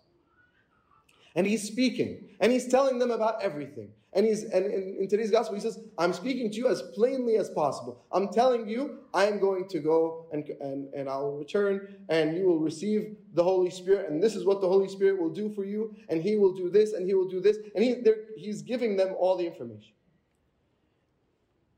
And 1.34 1.46
he's 1.46 1.62
speaking, 1.62 2.28
and 2.40 2.50
he's 2.50 2.68
telling 2.68 2.98
them 2.98 3.10
about 3.10 3.42
everything. 3.42 3.90
And 4.12 4.26
he's 4.26 4.42
and 4.42 4.66
in, 4.66 5.08
today's 5.08 5.30
gospel, 5.30 5.54
he 5.54 5.60
says, 5.60 5.78
I'm 5.96 6.12
speaking 6.12 6.50
to 6.50 6.56
you 6.56 6.68
as 6.68 6.82
plainly 6.94 7.36
as 7.36 7.48
possible. 7.50 8.04
I'm 8.10 8.28
telling 8.32 8.68
you, 8.68 8.98
I'm 9.14 9.38
going 9.38 9.68
to 9.68 9.78
go 9.78 10.26
and, 10.32 10.48
and, 10.60 10.92
and 10.92 11.08
I'll 11.08 11.36
return, 11.36 11.94
and 12.08 12.36
you 12.36 12.46
will 12.46 12.58
receive 12.58 13.16
the 13.34 13.44
Holy 13.44 13.70
Spirit, 13.70 14.10
and 14.10 14.20
this 14.20 14.34
is 14.34 14.44
what 14.44 14.60
the 14.60 14.66
Holy 14.66 14.88
Spirit 14.88 15.20
will 15.22 15.30
do 15.30 15.48
for 15.54 15.64
you, 15.64 15.94
and 16.08 16.20
he 16.20 16.36
will 16.36 16.52
do 16.52 16.68
this, 16.68 16.92
and 16.92 17.06
he 17.06 17.14
will 17.14 17.28
do 17.28 17.40
this. 17.40 17.58
And 17.76 17.84
he, 17.84 18.02
he's 18.36 18.62
giving 18.62 18.96
them 18.96 19.14
all 19.16 19.36
the 19.36 19.46
information. 19.46 19.94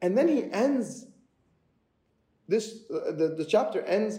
And 0.01 0.17
then 0.17 0.29
he 0.29 0.51
ends 0.51 1.07
this, 2.49 2.85
uh, 2.91 3.13
the, 3.13 3.35
the 3.37 3.45
chapter 3.45 3.83
ends, 3.83 4.19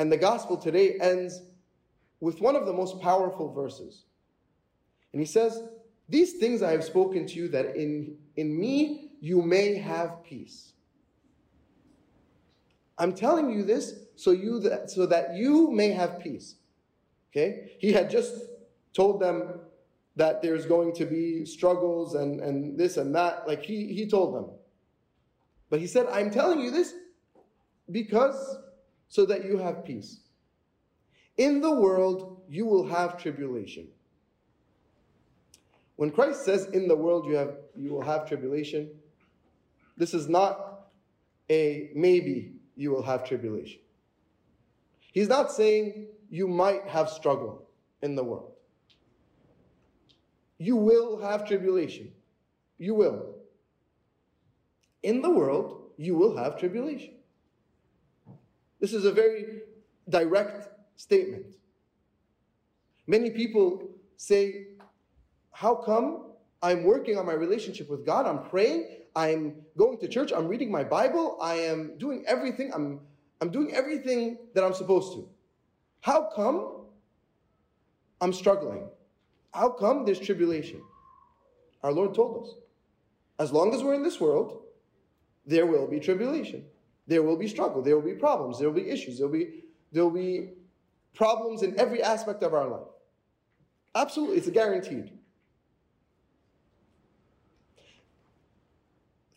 and 0.00 0.10
the 0.10 0.16
gospel 0.16 0.56
today 0.56 0.94
ends 0.98 1.42
with 2.20 2.40
one 2.40 2.56
of 2.56 2.64
the 2.64 2.72
most 2.72 3.02
powerful 3.02 3.52
verses. 3.52 4.04
And 5.12 5.20
he 5.20 5.26
says, 5.26 5.62
These 6.08 6.38
things 6.38 6.62
I 6.62 6.70
have 6.70 6.84
spoken 6.84 7.26
to 7.26 7.34
you, 7.34 7.48
that 7.48 7.76
in, 7.76 8.16
in 8.36 8.58
me 8.58 9.10
you 9.20 9.42
may 9.42 9.74
have 9.74 10.24
peace. 10.24 10.72
I'm 12.96 13.12
telling 13.12 13.50
you 13.50 13.62
this 13.62 13.92
so 14.16 14.30
you 14.30 14.58
that 14.60 14.90
so 14.90 15.04
that 15.04 15.34
you 15.34 15.70
may 15.70 15.90
have 15.90 16.18
peace. 16.18 16.54
Okay? 17.30 17.72
He 17.78 17.92
had 17.92 18.08
just 18.08 18.34
told 18.94 19.20
them 19.20 19.60
that 20.16 20.40
there's 20.40 20.64
going 20.64 20.94
to 20.94 21.04
be 21.04 21.44
struggles 21.44 22.14
and, 22.14 22.40
and 22.40 22.78
this 22.78 22.96
and 22.96 23.14
that. 23.14 23.46
Like 23.46 23.62
he, 23.62 23.92
he 23.92 24.08
told 24.08 24.34
them. 24.34 24.46
But 25.68 25.78
he 25.78 25.86
said, 25.86 26.06
I'm 26.10 26.30
telling 26.30 26.60
you 26.60 26.70
this 26.70 26.94
because 27.90 28.56
so 29.10 29.26
that 29.26 29.44
you 29.44 29.58
have 29.58 29.84
peace. 29.84 30.20
In 31.36 31.60
the 31.60 31.70
world 31.70 32.40
you 32.48 32.64
will 32.64 32.88
have 32.88 33.18
tribulation. 33.18 33.88
When 35.96 36.10
Christ 36.10 36.44
says, 36.44 36.66
In 36.72 36.88
the 36.88 36.96
world 36.96 37.26
you, 37.26 37.34
have, 37.34 37.56
you 37.76 37.90
will 37.90 38.02
have 38.02 38.26
tribulation, 38.26 38.88
this 39.98 40.14
is 40.14 40.28
not 40.28 40.86
a 41.50 41.90
maybe 41.94 42.52
you 42.76 42.90
will 42.90 43.02
have 43.02 43.24
tribulation. 43.24 43.80
He's 45.12 45.28
not 45.28 45.52
saying 45.52 46.06
you 46.30 46.46
might 46.46 46.86
have 46.86 47.10
struggle 47.10 47.68
in 48.00 48.14
the 48.14 48.24
world. 48.24 48.52
You 50.56 50.76
will 50.76 51.20
have 51.20 51.46
tribulation. 51.46 52.12
You 52.78 52.94
will. 52.94 53.34
In 55.02 55.20
the 55.20 55.30
world, 55.30 55.90
you 55.96 56.14
will 56.14 56.36
have 56.36 56.58
tribulation. 56.58 57.14
This 58.80 58.94
is 58.94 59.04
a 59.04 59.12
very 59.12 59.62
direct 60.08 60.68
statement. 60.96 61.46
Many 63.06 63.30
people 63.30 63.90
say, 64.16 64.68
how 65.52 65.74
come 65.74 66.32
I'm 66.62 66.84
working 66.84 67.18
on 67.18 67.26
my 67.26 67.34
relationship 67.34 67.90
with 67.90 68.06
God? 68.06 68.26
I'm 68.26 68.48
praying. 68.48 68.88
I'm 69.14 69.56
going 69.76 69.98
to 69.98 70.08
church. 70.08 70.32
I'm 70.34 70.46
reading 70.46 70.70
my 70.70 70.84
Bible. 70.84 71.36
I 71.40 71.54
am 71.54 71.98
doing 71.98 72.24
everything. 72.26 72.72
I'm, 72.72 73.00
I'm 73.40 73.50
doing 73.50 73.72
everything 73.74 74.38
that 74.54 74.64
I'm 74.64 74.74
supposed 74.74 75.12
to. 75.14 75.28
How 76.00 76.30
come 76.34 76.86
I'm 78.20 78.32
struggling? 78.32 78.88
How 79.52 79.68
come 79.70 80.04
there's 80.04 80.20
tribulation? 80.20 80.80
Our 81.82 81.92
Lord 81.92 82.14
told 82.14 82.44
us. 82.44 82.54
As 83.38 83.52
long 83.52 83.74
as 83.74 83.82
we're 83.82 83.94
in 83.94 84.02
this 84.02 84.20
world, 84.20 84.62
there 85.46 85.66
will 85.66 85.86
be 85.86 85.98
tribulation. 85.98 86.64
There 87.10 87.24
will 87.24 87.36
be 87.36 87.48
struggle. 87.48 87.82
There 87.82 87.96
will 87.98 88.08
be 88.08 88.16
problems. 88.16 88.60
There 88.60 88.70
will 88.70 88.80
be 88.80 88.88
issues. 88.88 89.18
There 89.18 89.26
will 89.26 89.36
be, 89.36 89.64
there 89.90 90.04
will 90.04 90.12
be 90.12 90.50
problems 91.12 91.64
in 91.64 91.76
every 91.76 92.00
aspect 92.00 92.44
of 92.44 92.54
our 92.54 92.68
life. 92.68 92.86
Absolutely. 93.96 94.36
It's 94.36 94.46
a 94.46 94.52
guaranteed. 94.52 95.10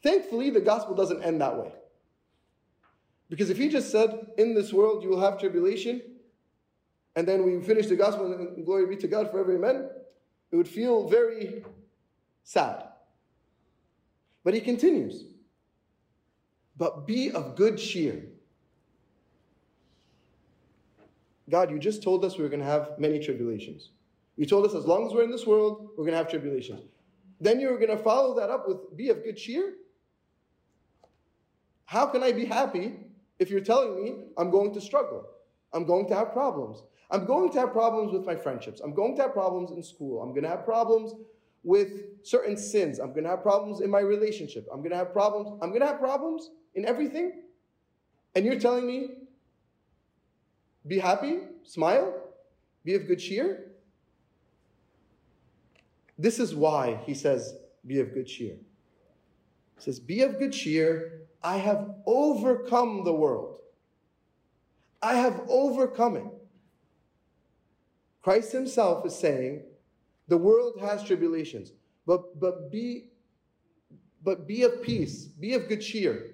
Thankfully, 0.03 0.51
the 0.51 0.61
gospel 0.61 0.93
doesn't 0.93 1.23
end 1.23 1.41
that 1.41 1.57
way. 1.57 1.71
Because 3.27 3.49
if 3.49 3.57
he 3.57 3.69
just 3.69 3.91
said, 3.91 4.27
in 4.37 4.53
this 4.53 4.71
world 4.71 5.01
you 5.01 5.09
will 5.09 5.21
have 5.21 5.39
tribulation, 5.39 5.99
and 7.15 7.27
then 7.27 7.43
we 7.43 7.59
finish 7.59 7.87
the 7.87 7.95
gospel 7.95 8.31
and 8.31 8.63
glory 8.63 8.85
be 8.85 8.97
to 8.97 9.07
God 9.07 9.31
forever, 9.31 9.55
amen, 9.55 9.89
it 10.51 10.55
would 10.55 10.67
feel 10.67 11.09
very 11.09 11.63
sad. 12.43 12.83
But 14.43 14.53
he 14.53 14.61
continues. 14.61 15.32
But 16.77 17.05
be 17.05 17.31
of 17.31 17.55
good 17.55 17.77
cheer. 17.77 18.23
God, 21.49 21.69
you 21.69 21.79
just 21.79 22.01
told 22.01 22.23
us 22.23 22.37
we 22.37 22.43
were 22.43 22.49
going 22.49 22.61
to 22.61 22.65
have 22.65 22.97
many 22.97 23.19
tribulations. 23.19 23.89
You 24.37 24.45
told 24.45 24.65
us 24.65 24.73
as 24.73 24.85
long 24.85 25.05
as 25.05 25.13
we're 25.13 25.23
in 25.23 25.31
this 25.31 25.45
world, 25.45 25.89
we're 25.91 26.05
going 26.05 26.13
to 26.13 26.17
have 26.17 26.29
tribulations. 26.29 26.81
Then 27.39 27.59
you're 27.59 27.77
going 27.77 27.95
to 27.95 28.03
follow 28.03 28.35
that 28.39 28.49
up 28.49 28.67
with 28.67 28.95
be 28.95 29.09
of 29.09 29.23
good 29.23 29.37
cheer? 29.37 29.73
How 31.85 32.05
can 32.07 32.23
I 32.23 32.31
be 32.31 32.45
happy 32.45 32.95
if 33.39 33.49
you're 33.51 33.61
telling 33.61 34.01
me 34.01 34.15
I'm 34.37 34.49
going 34.49 34.73
to 34.73 34.81
struggle? 34.81 35.25
I'm 35.73 35.85
going 35.85 36.07
to 36.07 36.15
have 36.15 36.31
problems. 36.31 36.83
I'm 37.11 37.25
going 37.25 37.51
to 37.51 37.59
have 37.59 37.71
problems 37.71 38.11
with 38.13 38.25
my 38.25 38.35
friendships. 38.35 38.79
I'm 38.79 38.93
going 38.93 39.15
to 39.17 39.23
have 39.23 39.33
problems 39.33 39.71
in 39.71 39.83
school. 39.83 40.21
I'm 40.21 40.29
going 40.29 40.43
to 40.43 40.49
have 40.49 40.65
problems 40.65 41.13
with 41.63 42.23
certain 42.23 42.57
sins. 42.57 42.99
I'm 42.99 43.11
going 43.11 43.23
to 43.23 43.29
have 43.29 43.41
problems 43.41 43.81
in 43.81 43.89
my 43.89 43.99
relationship. 43.99 44.67
I'm 44.71 44.79
going 44.79 44.91
to 44.91 44.97
have 44.97 45.13
problems. 45.13 45.59
I'm 45.61 45.69
going 45.69 45.81
to 45.81 45.87
have 45.87 45.99
problems 45.99 46.49
in 46.75 46.85
everything. 46.85 47.43
And 48.35 48.45
you're 48.45 48.59
telling 48.59 48.85
me, 48.85 49.09
be 50.85 50.99
happy, 50.99 51.39
smile, 51.63 52.13
be 52.83 52.95
of 52.95 53.07
good 53.07 53.19
cheer. 53.19 53.71
This 56.17 56.39
is 56.39 56.53
why 56.53 56.99
he 57.05 57.13
says, 57.13 57.55
be 57.85 57.99
of 57.99 58.13
good 58.13 58.27
cheer. 58.27 58.55
He 59.75 59.81
says, 59.81 59.99
be 59.99 60.21
of 60.21 60.37
good 60.37 60.51
cheer. 60.51 61.21
I 61.41 61.57
have 61.57 61.95
overcome 62.05 63.03
the 63.03 63.13
world. 63.13 63.59
I 65.01 65.15
have 65.15 65.41
overcome 65.49 66.15
it. 66.17 66.25
Christ 68.21 68.53
himself 68.53 69.05
is 69.05 69.15
saying, 69.15 69.63
the 70.33 70.37
world 70.37 70.79
has 70.81 71.03
tribulations, 71.03 71.73
but, 72.07 72.39
but 72.39 72.71
be 72.71 73.11
but 74.23 74.47
be 74.47 74.63
of 74.63 74.81
peace, 74.81 75.25
be 75.25 75.53
of 75.53 75.67
good 75.67 75.81
cheer. 75.81 76.31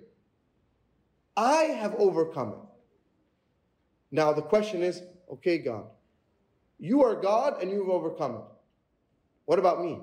I 1.35 1.63
have 1.63 1.95
overcome 1.95 2.49
it. 2.53 2.59
Now 4.09 4.31
the 4.31 4.41
question 4.41 4.83
is, 4.83 5.01
okay, 5.33 5.57
God, 5.57 5.83
you 6.77 7.03
are 7.03 7.13
God 7.13 7.61
and 7.61 7.69
you've 7.69 7.89
overcome 7.89 8.35
it. 8.35 8.43
What 9.43 9.59
about 9.59 9.83
me? 9.83 9.99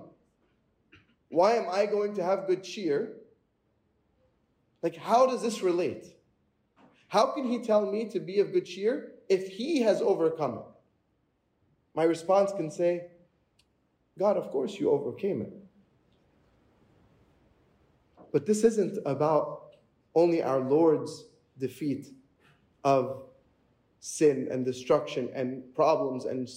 Why 1.30 1.54
am 1.54 1.64
I 1.72 1.86
going 1.86 2.16
to 2.16 2.22
have 2.22 2.46
good 2.46 2.62
cheer? 2.62 3.14
Like, 4.82 4.96
how 4.96 5.26
does 5.26 5.40
this 5.40 5.62
relate? 5.62 6.04
How 7.08 7.32
can 7.32 7.50
he 7.50 7.60
tell 7.60 7.90
me 7.90 8.10
to 8.10 8.20
be 8.20 8.40
of 8.40 8.52
good 8.52 8.66
cheer 8.66 9.12
if 9.30 9.48
he 9.48 9.80
has 9.80 10.02
overcome 10.02 10.58
it? 10.58 10.66
My 11.94 12.04
response 12.04 12.52
can 12.52 12.70
say, 12.70 13.06
God, 14.18 14.36
of 14.36 14.50
course 14.50 14.78
you 14.78 14.90
overcame 14.90 15.42
it. 15.42 15.52
But 18.32 18.46
this 18.46 18.64
isn't 18.64 18.98
about 19.06 19.76
only 20.14 20.42
our 20.42 20.60
Lord's 20.60 21.24
defeat 21.58 22.08
of 22.84 23.22
sin 24.00 24.48
and 24.50 24.64
destruction 24.64 25.28
and 25.34 25.62
problems 25.74 26.24
and 26.24 26.48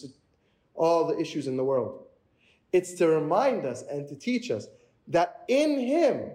all 0.76 1.06
the 1.06 1.20
issues 1.20 1.48
in 1.48 1.58
the 1.58 1.64
world. 1.64 2.06
It's 2.72 2.94
to 2.94 3.08
remind 3.08 3.66
us 3.66 3.84
and 3.90 4.08
to 4.08 4.16
teach 4.16 4.52
us 4.52 4.68
that 5.08 5.44
in 5.48 5.80
Him, 5.80 6.32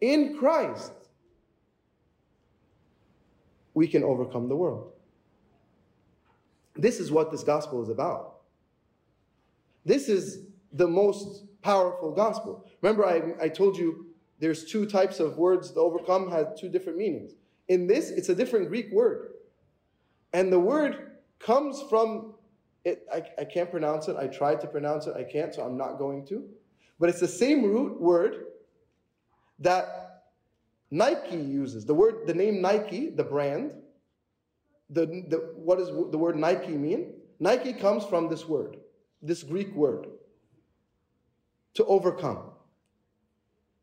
in 0.00 0.36
Christ, 0.36 0.92
we 3.74 3.86
can 3.86 4.02
overcome 4.02 4.48
the 4.48 4.56
world. 4.56 4.92
This 6.74 7.00
is 7.00 7.10
what 7.10 7.30
this 7.30 7.44
gospel 7.44 7.82
is 7.82 7.88
about. 7.88 8.31
This 9.84 10.08
is 10.08 10.46
the 10.72 10.88
most 10.88 11.44
powerful 11.62 12.12
gospel. 12.12 12.66
Remember, 12.80 13.04
I, 13.06 13.44
I 13.44 13.48
told 13.48 13.76
you 13.76 14.06
there's 14.38 14.64
two 14.64 14.86
types 14.86 15.20
of 15.20 15.38
words 15.38 15.70
to 15.72 15.80
overcome 15.80 16.30
have 16.30 16.56
two 16.56 16.68
different 16.68 16.98
meanings. 16.98 17.32
In 17.68 17.86
this, 17.86 18.10
it's 18.10 18.28
a 18.28 18.34
different 18.34 18.68
Greek 18.68 18.90
word. 18.92 19.34
And 20.32 20.52
the 20.52 20.58
word 20.58 21.12
comes 21.38 21.82
from 21.88 22.34
it, 22.84 23.06
I, 23.12 23.22
I 23.38 23.44
can't 23.44 23.70
pronounce 23.70 24.08
it. 24.08 24.16
I 24.16 24.26
tried 24.26 24.60
to 24.62 24.66
pronounce 24.66 25.06
it. 25.06 25.14
I 25.16 25.22
can't, 25.22 25.54
so 25.54 25.62
I'm 25.62 25.76
not 25.76 25.98
going 25.98 26.26
to. 26.26 26.44
But 26.98 27.08
it's 27.08 27.20
the 27.20 27.28
same 27.28 27.62
root 27.64 28.00
word 28.00 28.46
that 29.60 30.24
Nike 30.90 31.36
uses. 31.36 31.86
The 31.86 31.94
word, 31.94 32.26
the 32.26 32.34
name 32.34 32.60
Nike, 32.60 33.10
the 33.10 33.24
brand, 33.24 33.72
the, 34.90 35.06
the, 35.28 35.52
what 35.54 35.78
does 35.78 35.88
the 35.88 36.18
word 36.18 36.36
Nike 36.36 36.72
mean? 36.72 37.14
Nike 37.38 37.72
comes 37.72 38.04
from 38.04 38.28
this 38.28 38.46
word, 38.46 38.76
this 39.22 39.42
Greek 39.42 39.72
word, 39.74 40.08
to 41.74 41.84
overcome 41.86 42.50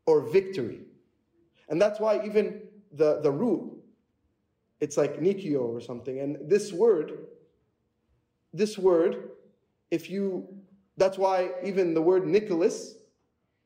or 0.06 0.20
victory. 0.20 0.80
And 1.68 1.80
that's 1.80 1.98
why 1.98 2.24
even 2.24 2.62
the, 2.92 3.20
the 3.20 3.30
root, 3.30 3.72
it's 4.80 4.96
like 4.96 5.20
Nikio 5.20 5.62
or 5.62 5.80
something. 5.80 6.20
And 6.20 6.36
this 6.42 6.72
word, 6.72 7.26
this 8.52 8.76
word, 8.78 9.30
if 9.90 10.10
you, 10.10 10.46
that's 10.96 11.18
why 11.18 11.50
even 11.64 11.94
the 11.94 12.02
word 12.02 12.26
Nicholas, 12.26 12.94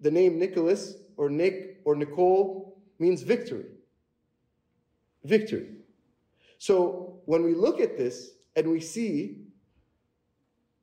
the 0.00 0.10
name 0.10 0.38
Nicholas 0.38 0.94
or 1.16 1.30
Nick 1.30 1.80
or 1.84 1.94
Nicole 1.94 2.78
means 2.98 3.22
victory. 3.22 3.66
Victory. 5.24 5.68
So 6.58 7.20
when 7.24 7.42
we 7.42 7.54
look 7.54 7.80
at 7.80 7.96
this 7.96 8.30
and 8.56 8.70
we 8.70 8.80
see 8.80 9.44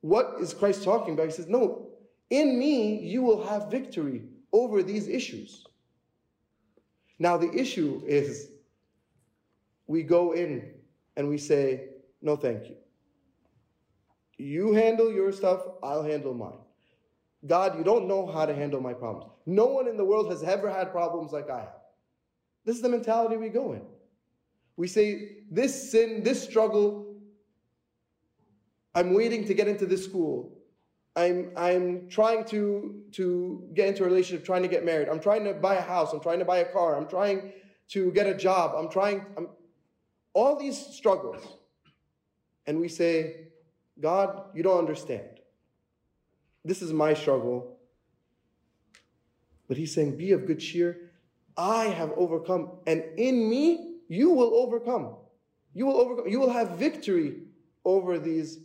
what 0.02 0.36
is 0.40 0.54
Christ 0.54 0.84
talking 0.84 1.14
about, 1.14 1.28
he 1.28 1.32
says, 1.32 1.48
No, 1.48 1.88
in 2.30 2.58
me 2.58 3.00
you 3.00 3.22
will 3.22 3.44
have 3.48 3.72
victory 3.72 4.24
over 4.52 4.84
these 4.84 5.08
issues. 5.08 5.66
Now, 7.20 7.38
the 7.38 7.52
issue 7.54 8.02
is 8.08 8.50
we 9.88 10.04
go 10.04 10.34
in 10.34 10.74
and 11.16 11.30
we 11.30 11.38
say, 11.38 11.90
No, 12.22 12.36
thank 12.36 12.68
you. 12.68 12.76
You 14.38 14.74
handle 14.74 15.12
your 15.12 15.32
stuff, 15.32 15.62
I'll 15.84 16.04
handle 16.04 16.34
mine. 16.34 16.58
God, 17.46 17.78
you 17.78 17.84
don't 17.84 18.08
know 18.08 18.26
how 18.26 18.46
to 18.46 18.56
handle 18.56 18.82
my 18.82 18.94
problems. 18.94 19.32
No 19.46 19.66
one 19.66 19.88
in 19.88 19.98
the 19.98 20.06
world 20.06 20.30
has 20.32 20.44
ever 20.44 20.70
had 20.70 20.92
problems 20.92 21.32
like 21.32 21.50
I 21.50 21.60
have. 21.60 21.82
This 22.66 22.76
is 22.76 22.82
the 22.82 22.90
mentality 22.90 23.38
we 23.38 23.50
go 23.50 23.74
in. 23.74 23.82
We 24.78 24.88
say, 24.88 25.38
this 25.50 25.92
sin, 25.92 26.24
this 26.24 26.44
struggle, 26.44 27.11
I'm 28.94 29.14
waiting 29.14 29.46
to 29.46 29.54
get 29.54 29.68
into 29.68 29.86
this 29.86 30.04
school. 30.04 30.58
I'm, 31.16 31.52
I'm 31.58 32.08
trying 32.10 32.46
to, 32.46 33.02
to 33.14 33.70
get 33.74 33.90
into 33.90 34.04
a 34.04 34.08
relationship, 34.08 34.46
trying 34.46 34.62
to 34.62 34.68
get 34.68 34.86
married. 34.86 35.10
I'm 35.10 35.20
trying 35.20 35.44
to 35.46 35.54
buy 35.54 35.76
a 35.76 35.82
house. 35.82 36.14
I'm 36.14 36.22
trying 36.22 36.40
to 36.40 36.46
buy 36.46 36.60
a 36.60 36.72
car. 36.72 36.98
I'm 36.98 37.08
trying 37.08 37.54
to 37.90 38.12
get 38.12 38.28
a 38.28 38.34
job. 38.34 38.74
I'm 38.78 38.90
trying, 38.90 39.26
I'm, 39.38 39.50
all 40.34 40.58
these 40.58 40.78
struggles. 40.78 41.42
And 42.66 42.80
we 42.80 42.88
say, 42.88 43.48
God, 44.00 44.46
you 44.54 44.64
don't 44.64 44.80
understand. 44.80 45.28
This 46.64 46.82
is 46.82 46.94
my 46.94 47.14
struggle. 47.14 47.78
But 49.68 49.78
he's 49.78 49.94
saying, 49.94 50.18
Be 50.18 50.32
of 50.32 50.46
good 50.46 50.60
cheer. 50.60 51.12
I 51.58 51.86
have 51.86 52.12
overcome, 52.16 52.72
and 52.88 53.04
in 53.18 53.50
me 53.50 53.98
you 54.08 54.30
will 54.30 54.54
overcome. 54.56 55.16
You 55.74 55.86
will 55.86 55.98
overcome. 55.98 56.28
You 56.28 56.40
will 56.40 56.50
have 56.50 56.72
victory 56.72 57.44
over 57.86 58.20
these, 58.20 58.60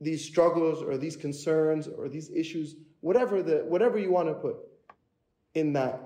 these 0.00 0.24
struggles 0.24 0.82
or 0.82 0.96
these 0.96 1.16
concerns 1.16 1.88
or 1.88 2.08
these 2.08 2.30
issues, 2.30 2.76
whatever 3.00 3.42
the 3.42 3.64
whatever 3.66 3.98
you 3.98 4.10
want 4.10 4.28
to 4.28 4.34
put 4.34 4.56
in 5.54 5.72
that 5.72 6.00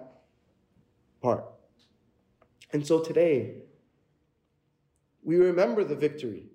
part. 1.20 1.44
And 2.72 2.87
so 2.87 3.03
today, 3.03 3.62
we 5.22 5.37
remember 5.37 5.85
the 5.85 5.96
victory. 5.96 6.46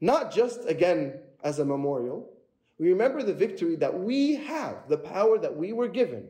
Not 0.00 0.32
just 0.32 0.68
again 0.68 1.20
as 1.42 1.58
a 1.58 1.64
memorial. 1.64 2.30
We 2.78 2.88
remember 2.88 3.22
the 3.22 3.34
victory 3.34 3.76
that 3.76 3.96
we 3.96 4.34
have, 4.34 4.88
the 4.88 4.96
power 4.96 5.38
that 5.38 5.54
we 5.54 5.72
were 5.72 5.88
given 5.88 6.28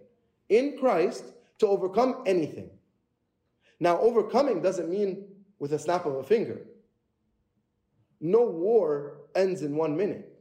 in 0.49 0.77
Christ 0.79 1.25
to 1.59 1.67
overcome 1.67 2.23
anything. 2.27 2.71
Now, 3.81 3.99
overcoming 4.01 4.61
doesn't 4.61 4.91
mean 4.91 5.25
with 5.59 5.73
a 5.73 5.79
snap 5.79 6.05
of 6.05 6.17
a 6.17 6.23
finger. 6.23 6.61
No 8.25 8.43
war 8.47 9.19
ends 9.35 9.61
in 9.61 9.77
one 9.77 9.99
minute. 9.99 10.35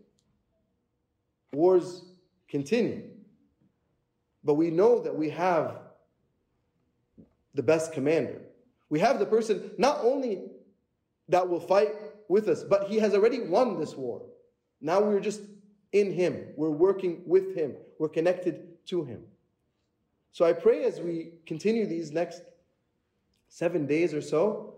Wars 1.52 2.06
continue. 2.48 3.04
But 4.41 4.54
we 4.54 4.69
know 4.72 5.02
that 5.02 5.13
we 5.13 5.30
have 5.32 5.82
the 7.54 7.62
best 7.62 7.91
commander. 7.91 8.41
We 8.89 9.02
have 9.02 9.19
the 9.19 9.26
person 9.26 9.72
not 9.78 10.00
only 10.02 10.43
that 11.28 11.50
will 11.50 11.60
fight 11.60 11.89
with 12.30 12.48
us, 12.48 12.63
but 12.63 12.88
he 12.88 13.00
has 13.00 13.13
already 13.13 13.41
won 13.41 13.78
this 13.78 13.96
war. 13.96 14.22
Now 14.80 15.02
we're 15.02 15.19
just 15.19 15.41
in 15.91 16.13
him. 16.13 16.54
We're 16.56 16.69
working 16.69 17.24
with 17.26 17.54
him. 17.54 17.76
We're 18.00 18.08
connected 18.08 18.86
to 18.86 19.04
him. 19.04 19.24
So 20.32 20.46
I 20.46 20.54
pray 20.54 20.86
as 20.86 21.02
we 21.02 21.34
continue 21.46 21.86
these 21.86 22.13
next 22.13 22.43
seven 23.50 23.86
days 23.86 24.13
or 24.13 24.22
so 24.22 24.76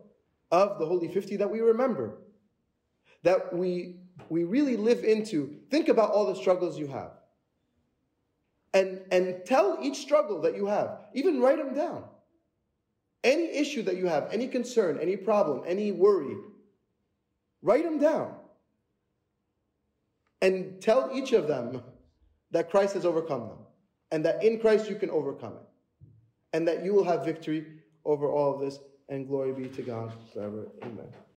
of 0.52 0.80
the 0.80 0.88
Holy 0.88 1.08
50 1.08 1.36
that 1.36 1.52
we 1.52 1.60
remember. 1.62 2.18
That 3.26 3.52
we, 3.52 3.96
we 4.30 4.44
really 4.44 4.78
live 4.78 5.04
into. 5.04 5.58
Think 5.72 5.90
about 5.90 6.12
all 6.12 6.28
the 6.28 6.36
struggles 6.36 6.78
you 6.78 6.88
have. 6.88 7.12
And, 8.74 9.02
and 9.12 9.44
tell 9.46 9.80
each 9.82 9.98
struggle 9.98 10.42
that 10.42 10.56
you 10.56 10.68
have. 10.68 11.00
Even 11.16 11.40
write 11.40 11.58
them 11.58 11.74
down. 11.74 12.04
Any 13.24 13.48
issue 13.58 13.82
that 13.84 13.98
you 13.98 14.06
have, 14.06 14.32
any 14.32 14.48
concern, 14.48 15.00
any 15.02 15.18
problem, 15.18 15.64
any 15.66 15.92
worry, 15.92 16.36
write 17.64 17.84
them 17.84 17.98
down. 17.98 18.36
And 20.42 20.80
tell 20.80 21.10
each 21.12 21.34
of 21.34 21.48
them 21.48 21.82
that 22.52 22.70
Christ 22.70 22.94
has 22.94 23.06
overcome 23.06 23.48
them. 23.48 23.58
And 24.12 24.24
that 24.26 24.44
in 24.44 24.60
Christ 24.60 24.88
you 24.88 24.96
can 24.98 25.10
overcome 25.10 25.54
it. 25.54 26.08
And 26.54 26.68
that 26.68 26.86
you 26.86 26.94
will 26.94 27.06
have 27.06 27.26
victory 27.26 27.66
over 28.06 28.30
all 28.30 28.54
of 28.54 28.60
this. 28.60 28.78
And 29.10 29.28
glory 29.28 29.52
be 29.52 29.68
to 29.70 29.82
God 29.82 30.14
forever. 30.32 30.68
Amen. 30.84 31.08